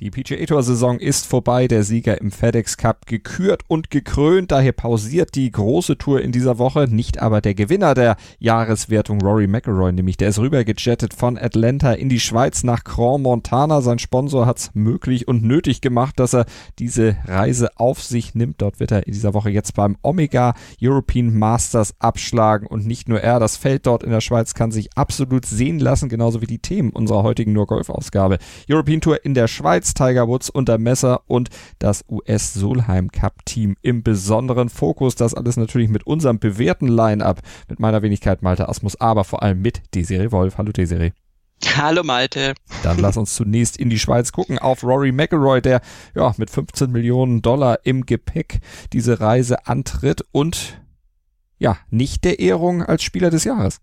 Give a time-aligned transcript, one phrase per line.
[0.00, 4.72] die PGA Tour Saison ist vorbei, der Sieger im FedEx Cup gekürt und gekrönt, daher
[4.72, 9.92] pausiert die große Tour in dieser Woche, nicht aber der Gewinner der Jahreswertung Rory McIlroy,
[9.92, 13.82] nämlich der ist rübergejettet von Atlanta in die Schweiz nach Grand Montana.
[13.82, 16.46] Sein Sponsor hat es möglich und nötig gemacht, dass er
[16.78, 18.62] diese Reise auf sich nimmt.
[18.62, 23.20] Dort wird er in dieser Woche jetzt beim Omega European Masters abschlagen und nicht nur
[23.20, 26.58] er, das Feld dort in der Schweiz kann sich absolut sehen lassen, genauso wie die
[26.58, 28.38] Themen unserer heutigen Nur Golf Ausgabe.
[28.70, 33.76] European Tour in der Schweiz Tiger Woods unter Messer und das US Solheim Cup Team
[33.82, 35.14] im besonderen Fokus.
[35.14, 39.62] Das alles natürlich mit unserem bewährten Line-Up, mit meiner Wenigkeit Malte Asmus, aber vor allem
[39.62, 40.58] mit Desiree Wolf.
[40.58, 41.12] Hallo Desiree.
[41.76, 42.54] Hallo Malte.
[42.82, 45.80] Dann lass uns zunächst in die Schweiz gucken auf Rory McIlroy, der
[46.14, 48.60] ja mit 15 Millionen Dollar im Gepäck
[48.92, 50.80] diese Reise antritt und
[51.58, 53.80] ja, nicht der Ehrung als Spieler des Jahres.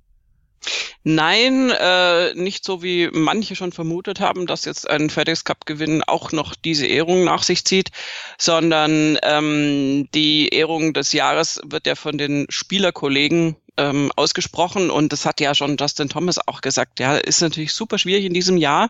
[1.03, 6.03] Nein, äh, nicht so wie manche schon vermutet haben, dass jetzt ein FedEx Cup Gewinn
[6.03, 7.91] auch noch diese Ehrung nach sich zieht,
[8.37, 15.25] sondern ähm, die Ehrung des Jahres wird ja von den Spielerkollegen ähm, ausgesprochen und das
[15.25, 16.99] hat ja schon Justin Thomas auch gesagt.
[16.99, 18.89] Ja, ist natürlich super schwierig in diesem Jahr,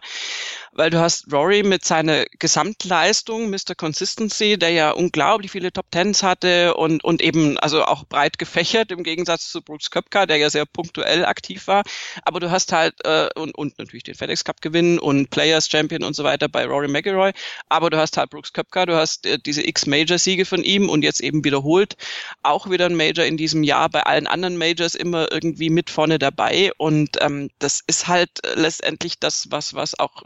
[0.77, 3.75] weil du hast Rory mit seiner Gesamtleistung, Mr.
[3.75, 8.91] Consistency, der ja unglaublich viele Top Tens hatte und, und eben also auch breit gefächert
[8.91, 11.83] im Gegensatz zu Brooks Köpka, der ja sehr punktuell aktiv war.
[12.23, 16.03] Aber du hast halt äh, und, und natürlich den FedEx Cup gewinnen und Players Champion
[16.03, 17.31] und so weiter bei Rory McIlroy.
[17.67, 20.87] Aber du hast halt Brooks Köpka, du hast äh, diese X Major Siege von ihm
[20.87, 21.95] und jetzt eben wiederholt
[22.43, 25.89] auch wieder ein Major in diesem Jahr bei allen anderen Major Majors immer irgendwie mit
[25.89, 30.23] vorne dabei und ähm, das ist halt letztendlich das, was, was auch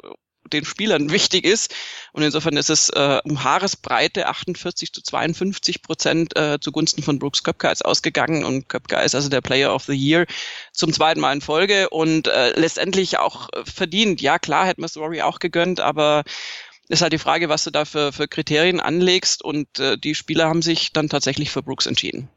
[0.54, 1.74] den Spielern wichtig ist.
[2.14, 7.44] Und insofern ist es äh, um Haaresbreite 48 zu 52 Prozent äh, zugunsten von Brooks
[7.44, 8.44] Köpka jetzt ausgegangen.
[8.44, 10.26] Und Köpka ist also der Player of the Year
[10.74, 14.22] zum zweiten Mal in Folge und äh, letztendlich auch verdient.
[14.22, 16.24] Ja, klar, hätte man Rory auch gegönnt, aber
[16.90, 19.44] ist halt die Frage, was du da für, für Kriterien anlegst.
[19.44, 22.30] Und äh, die Spieler haben sich dann tatsächlich für Brooks entschieden.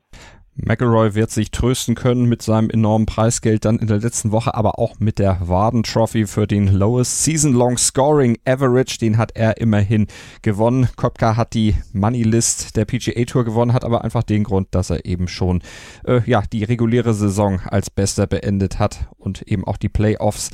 [0.56, 4.78] McElroy wird sich trösten können mit seinem enormen Preisgeld dann in der letzten Woche, aber
[4.78, 8.98] auch mit der Warden Trophy für den Lowest Season Long Scoring Average.
[8.98, 10.06] Den hat er immerhin
[10.42, 10.88] gewonnen.
[10.94, 14.90] Kopka hat die Money List der PGA Tour gewonnen, hat aber einfach den Grund, dass
[14.90, 15.60] er eben schon
[16.04, 20.50] äh, ja die reguläre Saison als Bester beendet hat und eben auch die Playoffs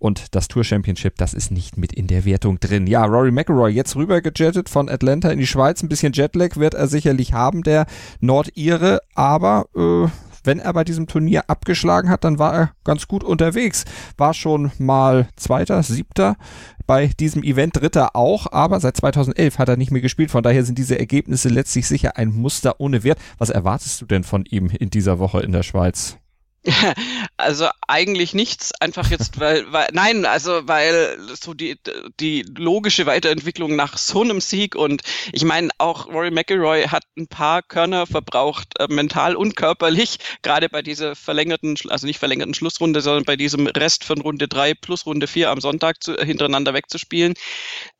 [0.00, 2.86] und das Tour Championship, das ist nicht mit in der Wertung drin.
[2.86, 5.82] Ja, Rory McIlroy jetzt rüber gejettet von Atlanta in die Schweiz.
[5.82, 7.86] Ein bisschen Jetlag wird er sicherlich haben, der
[8.20, 9.00] Nordire.
[9.14, 10.08] Aber äh,
[10.42, 13.84] wenn er bei diesem Turnier abgeschlagen hat, dann war er ganz gut unterwegs.
[14.16, 16.36] War schon mal Zweiter, Siebter
[16.86, 18.50] bei diesem Event, Dritter auch.
[18.50, 20.30] Aber seit 2011 hat er nicht mehr gespielt.
[20.30, 23.18] Von daher sind diese Ergebnisse letztlich sicher ein Muster ohne Wert.
[23.38, 26.19] Was erwartest du denn von ihm in dieser Woche in der Schweiz?
[27.36, 31.76] Also eigentlich nichts, einfach jetzt, weil, weil, nein, also weil so die,
[32.20, 37.28] die logische Weiterentwicklung nach so einem Sieg und ich meine auch Rory McIlroy hat ein
[37.28, 43.00] paar Körner verbraucht, äh, mental und körperlich, gerade bei dieser verlängerten, also nicht verlängerten Schlussrunde,
[43.00, 47.34] sondern bei diesem Rest von Runde drei plus Runde vier am Sonntag zu, hintereinander wegzuspielen.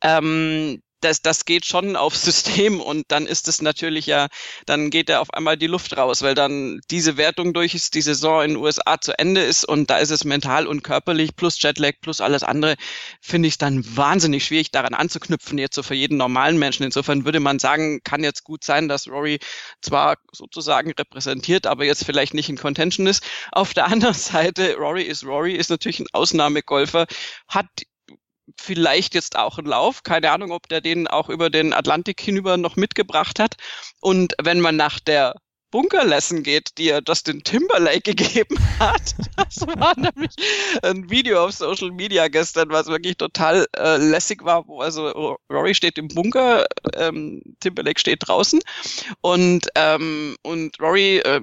[0.03, 4.27] Ähm, das, das geht schon aufs System und dann ist es natürlich ja,
[4.65, 8.01] dann geht da auf einmal die Luft raus, weil dann diese Wertung durch ist, die
[8.01, 11.61] Saison in den USA zu Ende ist und da ist es mental und körperlich plus
[11.61, 12.75] Jetlag plus alles andere,
[13.21, 16.83] finde ich es dann wahnsinnig schwierig, daran anzuknüpfen, jetzt so für jeden normalen Menschen.
[16.83, 19.39] Insofern würde man sagen, kann jetzt gut sein, dass Rory
[19.81, 23.23] zwar sozusagen repräsentiert, aber jetzt vielleicht nicht in Contention ist.
[23.51, 27.07] Auf der anderen Seite, Rory ist Rory, ist natürlich ein Ausnahmegolfer,
[27.47, 27.67] hat
[28.59, 30.03] vielleicht jetzt auch ein Lauf.
[30.03, 33.55] Keine Ahnung, ob der den auch über den Atlantik hinüber noch mitgebracht hat.
[33.99, 35.35] Und wenn man nach der
[35.71, 39.15] Bunkerlesson geht, die er Justin Timberlake gegeben hat.
[39.37, 40.31] Das war nämlich
[40.83, 45.73] ein Video auf Social Media gestern, was wirklich total äh, lässig war, wo also Rory
[45.73, 46.65] steht im Bunker,
[46.95, 48.59] ähm, Timberlake steht draußen
[49.21, 51.41] und ähm, und Rory äh,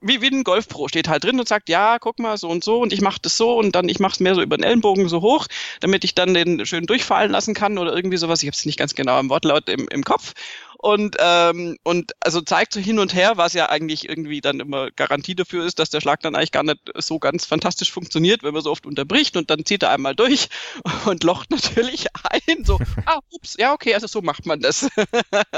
[0.00, 2.80] wie, wie ein Golfpro steht halt drin und sagt, ja, guck mal, so und so
[2.80, 5.08] und ich mache das so und dann ich mache es mehr so über den Ellenbogen
[5.08, 5.46] so hoch,
[5.80, 8.42] damit ich dann den schön durchfallen lassen kann oder irgendwie sowas.
[8.42, 10.34] Ich habe es nicht ganz genau im Wortlaut im, im Kopf.
[10.82, 14.90] Und, ähm, und also zeigt so hin und her, was ja eigentlich irgendwie dann immer
[14.90, 18.54] Garantie dafür ist, dass der Schlag dann eigentlich gar nicht so ganz fantastisch funktioniert, wenn
[18.54, 20.48] man so oft unterbricht und dann zieht er einmal durch
[21.04, 22.64] und locht natürlich ein.
[22.64, 24.88] So, ah, ups, ja, okay, also so macht man das.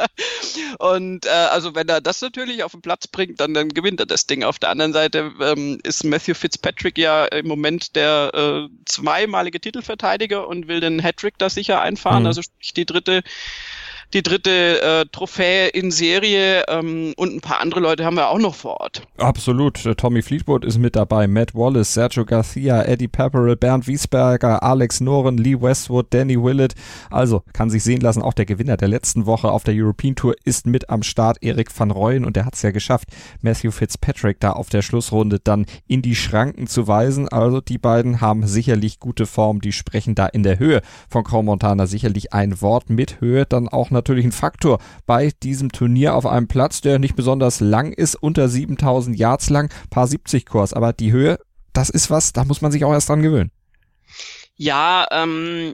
[0.80, 4.06] und äh, also wenn er das natürlich auf den Platz bringt, dann, dann gewinnt er
[4.06, 4.42] das Ding.
[4.42, 10.48] Auf der anderen Seite ähm, ist Matthew Fitzpatrick ja im Moment der äh, zweimalige Titelverteidiger
[10.48, 12.26] und will den Hattrick da sicher einfahren, mhm.
[12.26, 13.22] also sprich die dritte
[14.14, 18.38] die dritte äh, Trophäe in Serie ähm, und ein paar andere Leute haben wir auch
[18.38, 19.06] noch vor Ort.
[19.16, 19.84] Absolut.
[19.86, 25.00] Äh, Tommy Fleetwood ist mit dabei, Matt Wallace, Sergio Garcia, Eddie Pepperell, Bernd Wiesberger, Alex
[25.00, 26.74] Noren, Lee Westwood, Danny Willett.
[27.10, 30.34] Also kann sich sehen lassen, auch der Gewinner der letzten Woche auf der European Tour
[30.44, 33.08] ist mit am Start, Erik van Rooyen und der hat es ja geschafft,
[33.40, 37.28] Matthew Fitzpatrick da auf der Schlussrunde dann in die Schranken zu weisen.
[37.28, 41.42] Also die beiden haben sicherlich gute Form, die sprechen da in der Höhe von Crow
[41.42, 46.14] Montana sicherlich ein Wort mit Höhe dann auch natürlich natürlich ein Faktor bei diesem Turnier
[46.14, 50.72] auf einem Platz, der nicht besonders lang ist, unter 7000 Yards lang, paar 70 Kurs.
[50.72, 51.38] Aber die Höhe,
[51.72, 53.50] das ist was, da muss man sich auch erst dran gewöhnen.
[54.56, 55.72] Ja, ähm,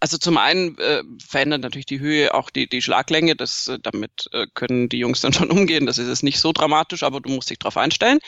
[0.00, 3.36] also zum einen äh, verändert natürlich die Höhe auch die, die Schlaglänge.
[3.36, 5.86] Das, äh, damit äh, können die Jungs dann schon umgehen.
[5.86, 8.18] Das ist jetzt nicht so dramatisch, aber du musst dich darauf einstellen.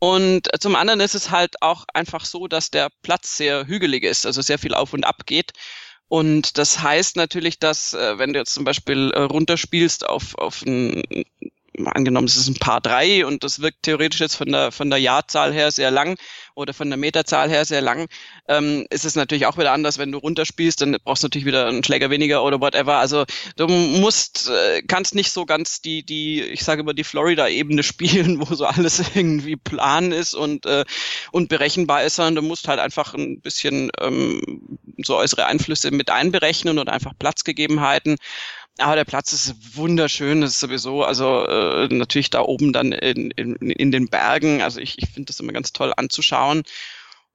[0.00, 4.04] Und äh, zum anderen ist es halt auch einfach so, dass der Platz sehr hügelig
[4.04, 5.52] ist, also sehr viel auf und ab geht.
[6.08, 10.62] Und das heißt natürlich, dass äh, wenn du jetzt zum Beispiel äh, runterspielst auf, auf
[10.62, 11.02] ein,
[11.86, 14.98] angenommen, es ist ein Paar drei und das wirkt theoretisch jetzt von der, von der
[14.98, 16.16] Jahrzahl her sehr lang
[16.54, 18.08] oder von der Meterzahl her sehr lang,
[18.48, 21.66] ähm, ist es natürlich auch wieder anders, wenn du runterspielst, dann brauchst du natürlich wieder
[21.66, 22.96] einen Schläger weniger oder whatever.
[22.96, 23.24] Also
[23.56, 28.40] du musst, äh, kannst nicht so ganz die, die, ich sage immer, die Florida-Ebene spielen,
[28.40, 30.84] wo so alles irgendwie plan ist und, äh,
[31.30, 36.10] und berechenbar ist, sondern du musst halt einfach ein bisschen ähm, so äußere Einflüsse mit
[36.10, 38.16] einberechnen und einfach Platzgegebenheiten.
[38.78, 43.32] Aber der Platz ist wunderschön, das ist sowieso, also äh, natürlich da oben dann in,
[43.32, 44.62] in, in den Bergen.
[44.62, 46.62] Also ich, ich finde das immer ganz toll anzuschauen.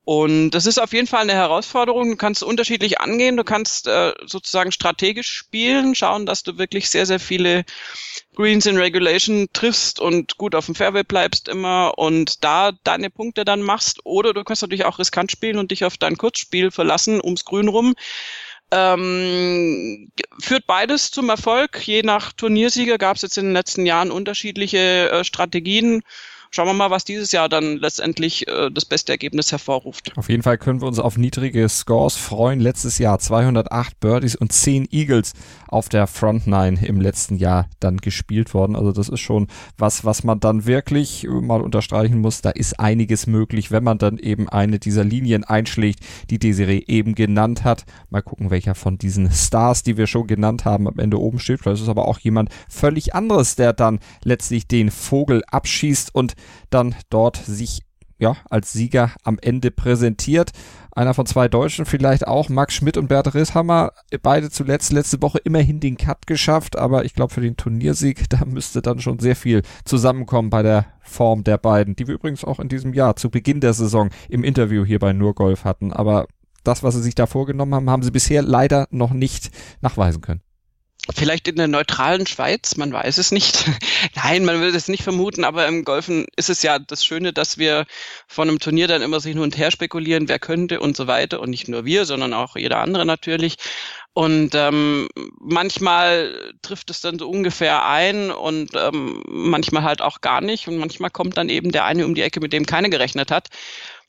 [0.06, 2.10] Und das ist auf jeden Fall eine Herausforderung.
[2.10, 3.38] Du kannst unterschiedlich angehen.
[3.38, 7.63] Du kannst äh, sozusagen strategisch spielen, schauen, dass du wirklich sehr, sehr viele
[8.36, 13.46] Greens in Regulation triffst und gut auf dem Fairway bleibst immer und da deine Punkte
[13.46, 14.06] dann machst.
[14.06, 17.69] Oder du kannst natürlich auch riskant spielen und dich auf dein Kurzspiel verlassen ums Grün
[17.69, 17.96] rum.
[18.75, 21.88] Ähm, führt beides zum Erfolg.
[21.88, 26.02] Je nach Turniersieger gab es jetzt in den letzten Jahren unterschiedliche äh, Strategien
[26.54, 30.16] schauen wir mal, was dieses Jahr dann letztendlich äh, das beste Ergebnis hervorruft.
[30.16, 32.60] Auf jeden Fall können wir uns auf niedrige Scores freuen.
[32.60, 35.34] Letztes Jahr 208 Birdies und 10 Eagles
[35.68, 38.76] auf der Front Nine im letzten Jahr dann gespielt worden.
[38.76, 39.48] Also das ist schon
[39.78, 42.42] was, was man dann wirklich mal unterstreichen muss.
[42.42, 47.16] Da ist einiges möglich, wenn man dann eben eine dieser Linien einschlägt, die Desiree eben
[47.16, 47.86] genannt hat.
[48.12, 51.62] Mal gucken, welcher von diesen Stars, die wir schon genannt haben, am Ende oben steht.
[51.62, 56.36] Vielleicht ist es aber auch jemand völlig anderes, der dann letztlich den Vogel abschießt und
[56.69, 57.81] dann dort sich
[58.24, 60.51] ja, als Sieger am Ende präsentiert.
[60.92, 63.92] Einer von zwei Deutschen vielleicht auch, Max Schmidt und Bert Risshammer,
[64.22, 68.45] beide zuletzt letzte Woche immerhin den Cut geschafft, aber ich glaube für den Turniersieg, da
[68.45, 72.60] müsste dann schon sehr viel zusammenkommen bei der Form der beiden, die wir übrigens auch
[72.60, 75.92] in diesem Jahr zu Beginn der Saison im Interview hier bei Nur Golf hatten.
[75.92, 76.28] Aber
[76.63, 79.51] das, was sie sich da vorgenommen haben, haben sie bisher leider noch nicht
[79.81, 80.42] nachweisen können.
[81.14, 83.66] Vielleicht in der neutralen Schweiz, man weiß es nicht.
[84.16, 87.58] Nein, man will es nicht vermuten, aber im Golfen ist es ja das Schöne, dass
[87.58, 87.86] wir
[88.26, 91.42] von einem Turnier dann immer so hin und her spekulieren, wer könnte und so weiter.
[91.42, 93.58] Und nicht nur wir, sondern auch jeder andere natürlich.
[94.14, 95.10] Und ähm,
[95.40, 100.70] manchmal trifft es dann so ungefähr ein und ähm, manchmal halt auch gar nicht.
[100.70, 103.50] Und manchmal kommt dann eben der eine um die Ecke, mit dem keiner gerechnet hat.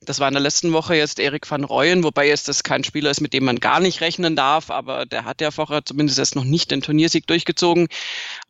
[0.05, 3.11] Das war in der letzten Woche jetzt Erik van Rooyen, wobei jetzt das kein Spieler
[3.11, 6.37] ist, mit dem man gar nicht rechnen darf, aber der hat ja vorher zumindest erst
[6.37, 7.89] noch nicht den Turniersieg durchgezogen.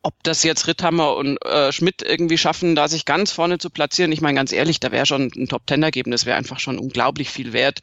[0.01, 4.11] Ob das jetzt Ritthammer und äh, Schmidt irgendwie schaffen, da sich ganz vorne zu platzieren,
[4.11, 7.79] ich meine ganz ehrlich, da wäre schon ein Top-Ten-Ergebnis, wäre einfach schon unglaublich viel wert.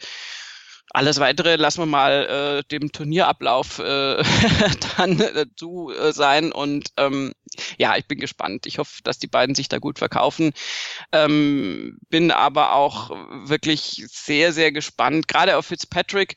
[0.94, 4.22] Alles weitere lassen wir mal äh, dem Turnierablauf äh,
[4.96, 6.52] dann dazu äh, sein.
[6.52, 7.32] Und ähm,
[7.78, 8.66] ja, ich bin gespannt.
[8.66, 10.52] Ich hoffe, dass die beiden sich da gut verkaufen.
[11.10, 13.10] Ähm, bin aber auch
[13.46, 16.34] wirklich sehr, sehr gespannt, gerade auf Fitzpatrick.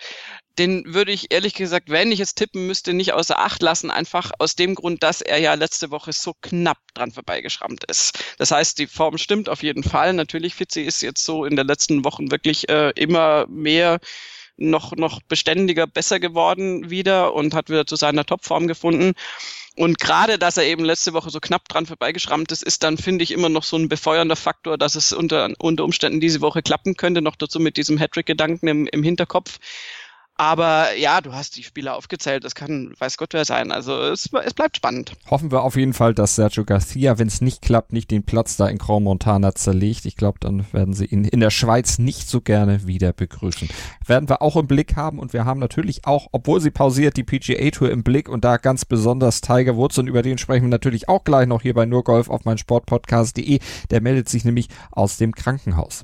[0.57, 4.31] Den würde ich ehrlich gesagt, wenn ich jetzt tippen müsste, nicht außer Acht lassen, einfach
[4.39, 8.17] aus dem Grund, dass er ja letzte Woche so knapp dran vorbeigeschrammt ist.
[8.37, 10.13] Das heißt, die Form stimmt auf jeden Fall.
[10.13, 13.99] Natürlich, Fitzi ist jetzt so in den letzten Wochen wirklich äh, immer mehr
[14.57, 19.13] noch, noch beständiger besser geworden wieder und hat wieder zu seiner Topform gefunden.
[19.75, 23.23] Und gerade, dass er eben letzte Woche so knapp dran vorbeigeschrammt ist, ist dann, finde
[23.23, 26.95] ich, immer noch so ein befeuernder Faktor, dass es unter, unter Umständen diese Woche klappen
[26.95, 29.59] könnte, noch dazu mit diesem Hattrick-Gedanken im, im Hinterkopf.
[30.37, 33.71] Aber ja, du hast die Spieler aufgezählt, das kann weiß Gott wer sein.
[33.71, 35.13] Also es, es bleibt spannend.
[35.31, 38.57] Hoffen wir auf jeden Fall, dass Sergio Garcia, wenn es nicht klappt, nicht den Platz
[38.57, 40.05] da in Grand Montana zerlegt.
[40.05, 43.69] Ich glaube, dann werden sie ihn in der Schweiz nicht so gerne wieder begrüßen.
[44.05, 47.23] Werden wir auch im Blick haben und wir haben natürlich auch, obwohl sie pausiert, die
[47.23, 50.69] PGA Tour im Blick und da ganz besonders Tiger Woods und über den sprechen wir
[50.69, 53.59] natürlich auch gleich noch hier bei nur Golf auf mein Sportpodcast.de.
[53.89, 56.03] Der meldet sich nämlich aus dem Krankenhaus.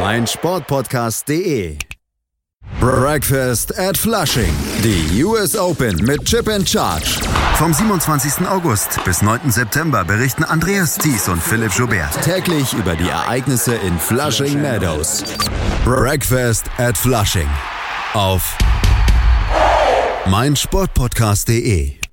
[0.00, 1.78] mein Sportpodcast.de.
[2.80, 4.52] Breakfast at Flushing.
[4.82, 7.20] Die US Open mit Chip and Charge.
[7.54, 8.46] Vom 27.
[8.48, 9.50] August bis 9.
[9.50, 15.22] September berichten Andreas Thies und Philipp Joubert täglich über die Ereignisse in Flushing Meadows.
[15.84, 17.48] Breakfast at Flushing.
[18.14, 18.56] Auf
[20.26, 22.03] mein Sportpodcast.de.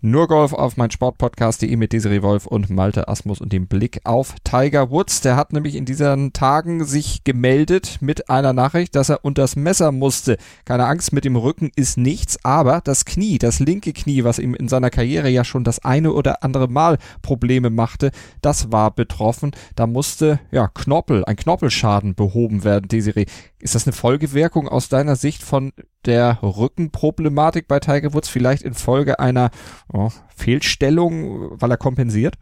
[0.00, 4.36] Nur Golf auf mein Sportpodcast.de mit Desiree Wolf und Malte Asmus und dem Blick auf
[4.44, 5.22] Tiger Woods.
[5.22, 9.90] Der hat nämlich in diesen Tagen sich gemeldet mit einer Nachricht, dass er unters Messer
[9.90, 10.36] musste.
[10.64, 14.54] Keine Angst, mit dem Rücken ist nichts, aber das Knie, das linke Knie, was ihm
[14.54, 19.50] in seiner Karriere ja schon das eine oder andere Mal Probleme machte, das war betroffen.
[19.74, 23.26] Da musste, ja, Knorpel, ein Knorpelschaden behoben werden, Desiree.
[23.60, 25.72] Ist das eine Folgewirkung aus deiner Sicht von
[26.04, 29.50] der Rückenproblematik bei Tiger Woods vielleicht infolge einer
[29.92, 32.36] oh, Fehlstellung, weil er kompensiert?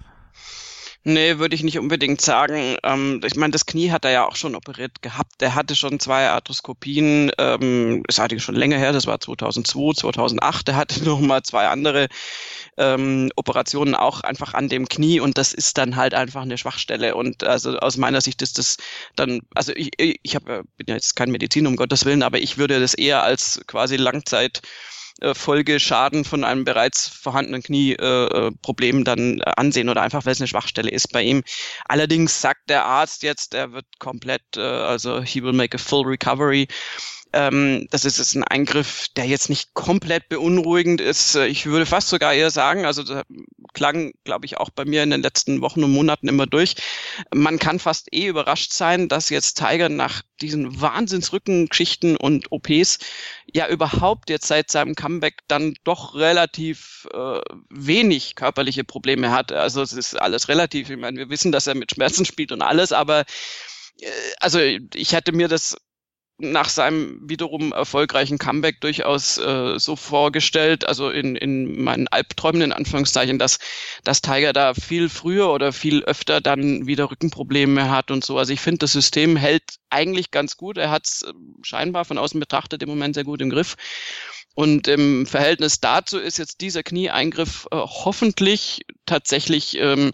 [1.09, 2.79] Nee, würde ich nicht unbedingt sagen.
[2.83, 5.41] Ähm, ich meine, das Knie hat er ja auch schon operiert gehabt.
[5.41, 7.31] Er hatte schon zwei Arthroskopien.
[7.39, 8.91] Ähm, das hatte ich schon länger her.
[8.91, 10.69] Das war 2002, 2008.
[10.71, 12.09] Er hatte noch mal zwei andere
[12.77, 17.15] ähm, Operationen auch einfach an dem Knie und das ist dann halt einfach eine Schwachstelle.
[17.15, 18.77] Und also aus meiner Sicht ist das
[19.17, 22.59] dann, also ich, ich hab, bin ja jetzt kein Medizin, um Gottes Willen, aber ich
[22.59, 24.63] würde das eher als quasi Langzeit
[25.21, 30.49] äh, Folgeschaden von einem bereits vorhandenen Knieproblem äh, dann ansehen oder einfach, weil es eine
[30.49, 31.43] Schwachstelle ist bei ihm.
[31.87, 36.05] Allerdings sagt der Arzt jetzt, er wird komplett, äh, also he will make a full
[36.07, 36.69] recovery.
[37.33, 41.35] Ähm, das ist jetzt ein Eingriff, der jetzt nicht komplett beunruhigend ist.
[41.35, 43.25] Ich würde fast sogar eher sagen, also das
[43.75, 46.77] klang, glaube ich, auch bei mir in den letzten Wochen und Monaten immer durch.
[47.35, 52.99] Man kann fast eh überrascht sein, dass jetzt Tiger nach diesen Wahnsinnsrückengeschichten und OPs
[53.53, 59.53] ja überhaupt jetzt seit seinem Comeback dann doch relativ äh, wenig körperliche Probleme hat.
[59.53, 60.91] Also es ist alles relativ.
[60.91, 63.25] Ich meine, wir wissen, dass er mit Schmerzen spielt und alles, aber
[64.01, 64.07] äh,
[64.41, 65.77] also ich hätte mir das
[66.39, 72.73] nach seinem wiederum erfolgreichen Comeback durchaus äh, so vorgestellt, also in, in meinen Albträumen in
[72.73, 73.59] Anführungszeichen, dass,
[74.05, 78.37] dass Tiger da viel früher oder viel öfter dann wieder Rückenprobleme hat und so.
[78.37, 80.77] Also ich finde, das System hält eigentlich ganz gut.
[80.77, 83.77] Er hat es äh, scheinbar von außen betrachtet im Moment sehr gut im Griff.
[84.55, 90.13] Und im Verhältnis dazu ist jetzt dieser Knieeingriff äh, hoffentlich tatsächlich ähm,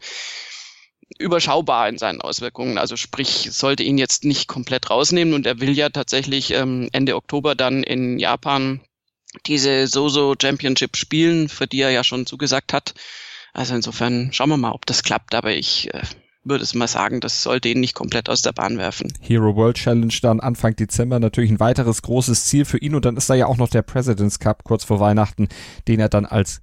[1.18, 2.78] überschaubar in seinen Auswirkungen.
[2.78, 7.16] Also sprich, sollte ihn jetzt nicht komplett rausnehmen und er will ja tatsächlich ähm, Ende
[7.16, 8.80] Oktober dann in Japan
[9.46, 12.94] diese Soso Championship spielen, für die er ja schon zugesagt hat.
[13.52, 16.02] Also insofern schauen wir mal, ob das klappt, aber ich äh,
[16.44, 19.12] würde es mal sagen, das sollte ihn nicht komplett aus der Bahn werfen.
[19.20, 23.16] Hero World Challenge dann Anfang Dezember natürlich ein weiteres großes Ziel für ihn und dann
[23.16, 25.48] ist da ja auch noch der President's Cup kurz vor Weihnachten,
[25.88, 26.62] den er dann als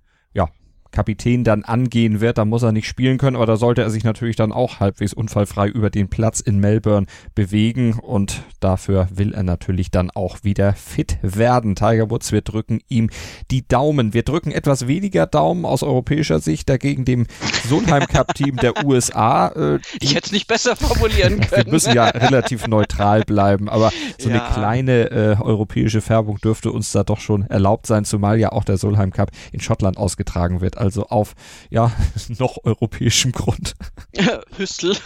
[0.92, 2.38] Kapitän dann angehen wird.
[2.38, 5.14] Da muss er nicht spielen können, aber da sollte er sich natürlich dann auch halbwegs
[5.14, 7.06] unfallfrei über den Platz in Melbourne
[7.36, 11.76] bewegen und dafür will er natürlich dann auch wieder fit werden.
[11.76, 13.10] Tiger Woods, wir drücken ihm
[13.52, 14.14] die Daumen.
[14.14, 17.28] Wir drücken etwas weniger Daumen aus europäischer Sicht dagegen dem
[17.68, 19.50] Solheim Cup Team der USA.
[19.50, 21.66] Äh, ich hätte es nicht besser formulieren können.
[21.66, 24.44] wir müssen ja relativ neutral bleiben, aber so ja.
[24.44, 28.64] eine kleine äh, europäische Färbung dürfte uns da doch schon erlaubt sein, zumal ja auch
[28.64, 31.36] der Solheim Cup in Schottland ausgetragen wird also auf
[31.70, 31.92] ja
[32.40, 33.76] noch europäischem Grund.
[34.58, 34.96] Hüstel.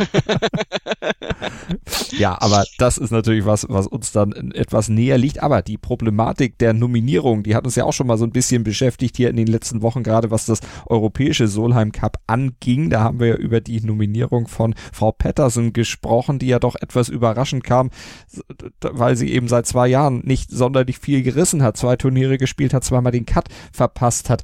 [2.17, 5.41] ja, aber das ist natürlich was, was uns dann etwas näher liegt.
[5.41, 8.63] Aber die Problematik der Nominierung, die hat uns ja auch schon mal so ein bisschen
[8.63, 12.89] beschäftigt hier in den letzten Wochen, gerade was das europäische Solheim Cup anging.
[12.89, 17.09] Da haben wir ja über die Nominierung von Frau Patterson gesprochen, die ja doch etwas
[17.09, 17.89] überraschend kam,
[18.81, 22.83] weil sie eben seit zwei Jahren nicht sonderlich viel gerissen hat, zwei Turniere gespielt hat,
[22.83, 24.43] zweimal den Cut verpasst hat.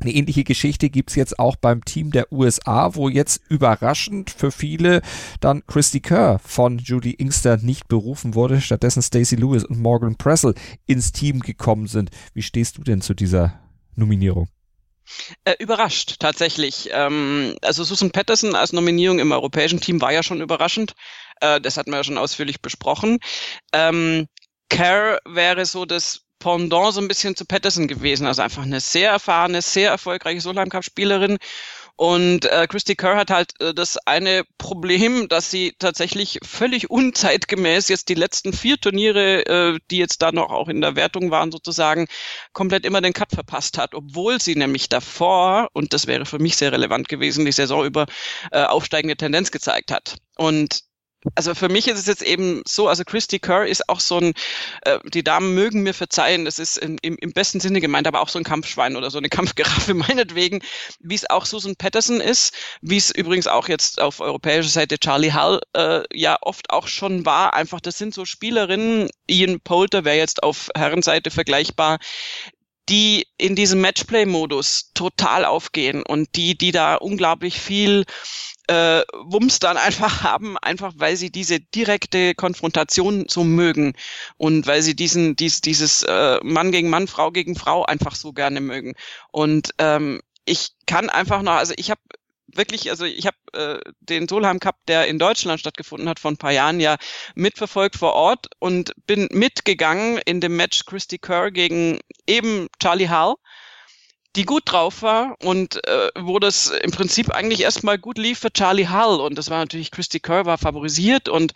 [0.00, 5.00] Eine ähnliche Geschichte gibt's jetzt auch beim Team der USA, wo jetzt überraschend für viele
[5.40, 10.54] dann Christy Kerr von Judy Inkster nicht berufen wurde, stattdessen Stacey Lewis und Morgan Pressel
[10.86, 12.10] ins Team gekommen sind.
[12.34, 13.58] Wie stehst du denn zu dieser
[13.94, 14.48] Nominierung?
[15.44, 16.90] Äh, überrascht, tatsächlich.
[16.92, 20.92] Ähm, also Susan Patterson als Nominierung im europäischen Team war ja schon überraschend.
[21.40, 23.18] Äh, das hatten wir ja schon ausführlich besprochen.
[23.72, 24.26] Ähm,
[24.68, 28.26] Kerr wäre so das Pendant so ein bisschen zu Patterson gewesen.
[28.26, 31.38] Also einfach eine sehr erfahrene, sehr erfolgreiche Solheim Cup Spielerin.
[31.96, 37.88] Und äh, Christy Kerr hat halt äh, das eine Problem, dass sie tatsächlich völlig unzeitgemäß
[37.88, 41.50] jetzt die letzten vier Turniere, äh, die jetzt da noch auch in der Wertung waren
[41.50, 42.06] sozusagen,
[42.52, 46.56] komplett immer den Cut verpasst hat, obwohl sie nämlich davor, und das wäre für mich
[46.56, 48.04] sehr relevant gewesen, die Saison über
[48.52, 50.16] äh, aufsteigende Tendenz gezeigt hat.
[50.36, 50.82] Und
[51.34, 54.34] also für mich ist es jetzt eben so, also Christy Kerr ist auch so ein,
[54.82, 58.20] äh, die Damen mögen mir verzeihen, das ist in, im, im besten Sinne gemeint, aber
[58.20, 60.60] auch so ein Kampfschwein oder so eine Kampfgeraffe meinetwegen,
[61.00, 65.32] wie es auch Susan Patterson ist, wie es übrigens auch jetzt auf europäischer Seite Charlie
[65.32, 67.54] Hull äh, ja oft auch schon war.
[67.54, 71.98] Einfach, das sind so Spielerinnen, Ian Poulter wäre jetzt auf Herrenseite vergleichbar,
[72.88, 78.04] die in diesem Matchplay-Modus total aufgehen und die, die da unglaublich viel
[78.68, 83.94] äh, Wumms dann einfach haben, einfach weil sie diese direkte Konfrontation so mögen
[84.36, 88.32] und weil sie diesen dies, dieses äh, Mann gegen Mann, Frau gegen Frau einfach so
[88.32, 88.94] gerne mögen.
[89.30, 92.00] Und ähm, ich kann einfach noch, also ich habe
[92.46, 96.36] wirklich, also ich habe äh, den Solheim Cup, der in Deutschland stattgefunden hat, vor ein
[96.36, 96.96] paar Jahren ja
[97.34, 103.34] mitverfolgt vor Ort und bin mitgegangen in dem Match Christy Kerr gegen eben Charlie Hall
[104.36, 108.52] die gut drauf war und äh, wo das im Prinzip eigentlich erstmal gut lief für
[108.52, 109.20] Charlie Hull.
[109.20, 111.52] Und das war natürlich, Christy Kerr war favorisiert und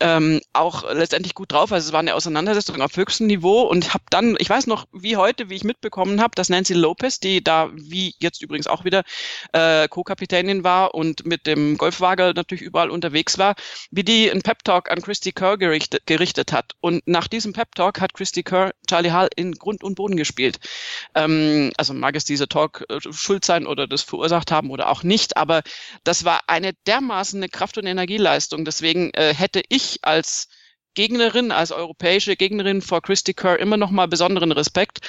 [0.00, 1.72] ähm, auch letztendlich gut drauf.
[1.72, 5.16] Also es war eine Auseinandersetzung auf höchstem Niveau und habe dann, ich weiß noch wie
[5.16, 9.02] heute, wie ich mitbekommen habe, dass Nancy Lopez, die da wie jetzt übrigens auch wieder
[9.52, 13.54] äh, Co-Kapitänin war und mit dem Golfwagen natürlich überall unterwegs war,
[13.90, 16.72] wie die einen Pep-Talk an Christy Kerr gerichtet, gerichtet hat.
[16.80, 20.58] Und nach diesem Pep-Talk hat Christy Kerr Charlie Hull in Grund und Boden gespielt.
[21.14, 25.04] Ähm, also mag es dieser Talk äh, schuld sein oder das verursacht haben oder auch
[25.04, 25.62] nicht, aber
[26.02, 28.64] das war eine dermaßen eine Kraft- und Energieleistung.
[28.64, 30.48] Deswegen äh, hätte ich als
[30.94, 35.06] Gegnerin, als europäische Gegnerin vor Christy Kerr immer noch mal besonderen Respekt.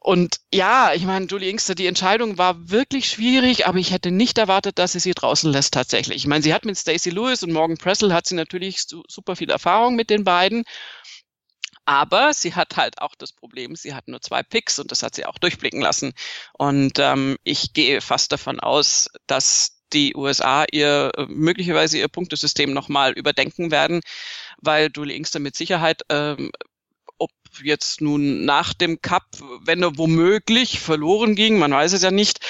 [0.00, 4.38] Und ja, ich meine, Julie Inkster, die Entscheidung war wirklich schwierig, aber ich hätte nicht
[4.38, 6.16] erwartet, dass sie sie draußen lässt tatsächlich.
[6.16, 9.50] Ich meine, sie hat mit Stacey Lewis und Morgan Pressel hat sie natürlich super viel
[9.50, 10.64] Erfahrung mit den beiden.
[11.86, 15.14] Aber sie hat halt auch das Problem, sie hat nur zwei Picks und das hat
[15.14, 16.12] sie auch durchblicken lassen.
[16.54, 22.72] Und ähm, ich gehe fast davon aus, dass die USA ihr äh, möglicherweise ihr Punktesystem
[22.72, 24.00] nochmal überdenken werden,
[24.60, 26.50] weil Julie Inkster mit Sicherheit ähm,
[27.18, 27.30] ob
[27.62, 29.26] jetzt nun nach dem Cup,
[29.64, 32.40] wenn er womöglich verloren ging, man weiß es ja nicht,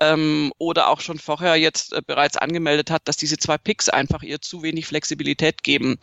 [0.00, 4.22] ähm, oder auch schon vorher jetzt äh, bereits angemeldet hat, dass diese zwei Picks einfach
[4.22, 5.98] ihr zu wenig Flexibilität geben.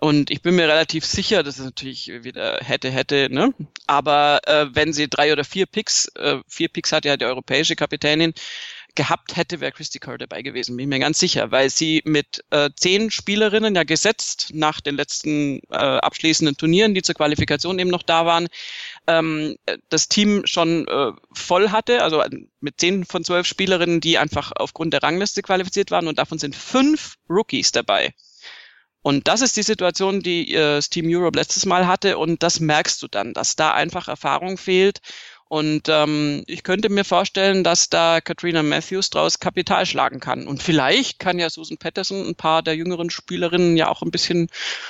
[0.00, 3.54] Und ich bin mir relativ sicher, das ist natürlich wieder hätte, hätte, ne?
[3.86, 7.76] Aber äh, wenn sie drei oder vier Picks, äh, vier Picks hat ja die europäische
[7.76, 8.34] Kapitänin,
[8.94, 12.44] gehabt hätte, wäre Christy Kerr dabei gewesen, bin ich mir ganz sicher, weil sie mit
[12.50, 17.90] äh, zehn Spielerinnen ja gesetzt nach den letzten äh, abschließenden Turnieren, die zur Qualifikation eben
[17.90, 18.48] noch da waren,
[19.06, 19.56] ähm,
[19.88, 22.22] das Team schon äh, voll hatte, also
[22.60, 26.54] mit zehn von zwölf Spielerinnen, die einfach aufgrund der Rangliste qualifiziert waren und davon sind
[26.54, 28.14] fünf Rookies dabei.
[29.04, 32.16] Und das ist die Situation, die äh, das Team Europe letztes Mal hatte.
[32.16, 35.00] Und das merkst du dann, dass da einfach Erfahrung fehlt
[35.54, 40.48] und ähm, ich könnte mir vorstellen, dass da Katrina Matthews draus Kapital schlagen kann.
[40.48, 44.48] Und vielleicht kann ja Susan Patterson ein paar der jüngeren Spielerinnen ja auch ein bisschen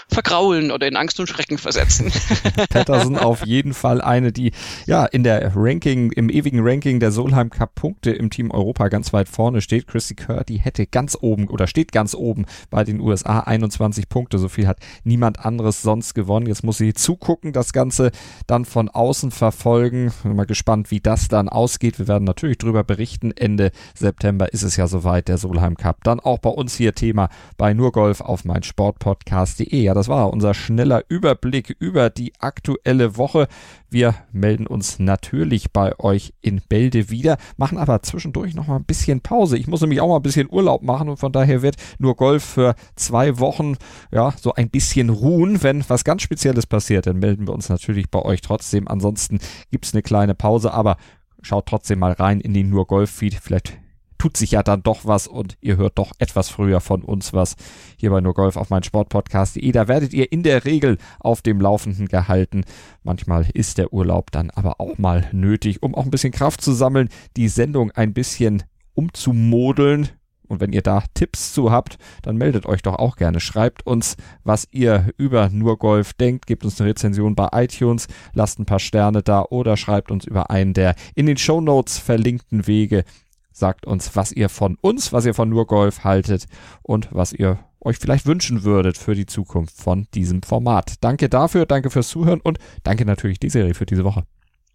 [0.09, 2.11] vergraulen oder in Angst und Schrecken versetzen.
[2.71, 4.53] Patterson auf jeden Fall eine, die
[4.87, 9.13] ja in der Ranking, im ewigen Ranking der Solheim Cup Punkte im Team Europa ganz
[9.13, 9.87] weit vorne steht.
[9.87, 14.39] Chrissy Kerr, die hätte ganz oben oder steht ganz oben bei den USA 21 Punkte.
[14.39, 16.47] So viel hat niemand anderes sonst gewonnen.
[16.47, 18.13] Jetzt muss sie zugucken, das Ganze
[18.47, 20.11] dann von außen verfolgen.
[20.23, 21.99] Mal gespannt, wie das dann ausgeht.
[21.99, 23.33] Wir werden natürlich darüber berichten.
[23.33, 26.05] Ende September ist es ja soweit, der Solheim Cup.
[26.05, 29.83] Dann auch bei uns hier Thema bei Nurgolf auf mein Sportpodcast.de.
[29.83, 33.49] Ja, das war unser schneller Überblick über die aktuelle Woche.
[33.91, 38.85] Wir melden uns natürlich bei euch in Bälde wieder, machen aber zwischendurch noch mal ein
[38.85, 39.57] bisschen Pause.
[39.57, 42.45] Ich muss nämlich auch mal ein bisschen Urlaub machen und von daher wird nur Golf
[42.45, 43.77] für zwei Wochen
[44.13, 45.63] ja so ein bisschen ruhen.
[45.63, 48.89] Wenn was ganz Spezielles passiert, dann melden wir uns natürlich bei euch trotzdem.
[48.89, 49.39] Ansonsten
[49.71, 50.97] gibt es eine kleine Pause, aber
[51.43, 53.35] schaut trotzdem mal rein in den nur Golf Feed.
[53.35, 53.79] Vielleicht
[54.19, 57.57] tut sich ja dann doch was und ihr hört doch etwas früher von uns was
[57.99, 59.71] hier bei nur Golf auf mein Sportpodcast.de.
[59.71, 62.65] Da werdet ihr in der Regel auf dem Laufenden gehalten.
[63.03, 66.73] Manchmal ist der Urlaub dann aber auch mal nötig, um auch ein bisschen Kraft zu
[66.73, 68.63] sammeln, die Sendung ein bisschen
[68.95, 70.09] umzumodeln.
[70.49, 73.41] Und wenn ihr da Tipps zu habt, dann meldet euch doch auch gerne.
[73.41, 76.47] Schreibt uns, was ihr über nur Golf denkt.
[76.47, 80.51] Gebt uns eine Rezension bei iTunes, lasst ein paar Sterne da oder schreibt uns über
[80.51, 83.05] einen der in den Show Notes verlinkten Wege.
[83.53, 86.47] Sagt uns, was ihr von uns, was ihr von nur Golf haltet
[86.83, 90.95] und was ihr euch vielleicht wünschen würdet für die Zukunft von diesem Format.
[91.03, 94.25] Danke dafür, danke fürs Zuhören und danke natürlich die Serie für diese Woche.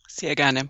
[0.08, 0.70] Sehr gerne.